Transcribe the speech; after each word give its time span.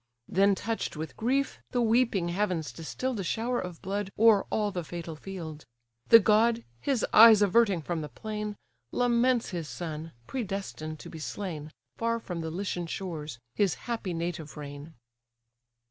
Then 0.27 0.55
touch'd 0.55 0.95
with 0.95 1.15
grief, 1.15 1.59
the 1.69 1.81
weeping 1.83 2.29
heavens 2.29 2.71
distill'd 2.73 3.19
A 3.19 3.23
shower 3.23 3.59
of 3.59 3.83
blood 3.83 4.11
o'er 4.17 4.47
all 4.49 4.71
the 4.71 4.83
fatal 4.83 5.15
field: 5.15 5.63
The 6.07 6.17
god, 6.17 6.63
his 6.79 7.05
eyes 7.13 7.43
averting 7.43 7.83
from 7.83 8.01
the 8.01 8.09
plain, 8.09 8.55
Laments 8.91 9.51
his 9.51 9.69
son, 9.69 10.13
predestined 10.25 10.97
to 11.01 11.09
be 11.11 11.19
slain, 11.19 11.71
Far 11.97 12.17
from 12.19 12.41
the 12.41 12.49
Lycian 12.49 12.87
shores, 12.87 13.37
his 13.53 13.75
happy 13.85 14.15
native 14.15 14.57
reign. 14.57 14.95